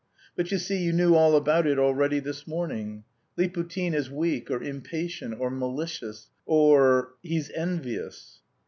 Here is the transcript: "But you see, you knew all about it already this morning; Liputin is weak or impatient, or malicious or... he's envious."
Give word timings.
"But 0.35 0.49
you 0.51 0.57
see, 0.57 0.81
you 0.83 0.93
knew 0.93 1.13
all 1.13 1.35
about 1.35 1.67
it 1.67 1.77
already 1.77 2.19
this 2.19 2.47
morning; 2.47 3.03
Liputin 3.37 3.93
is 3.93 4.09
weak 4.09 4.49
or 4.49 4.63
impatient, 4.63 5.39
or 5.39 5.51
malicious 5.51 6.31
or... 6.47 7.09
he's 7.21 7.51
envious." 7.51 8.39